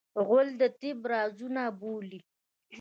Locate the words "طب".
0.79-0.99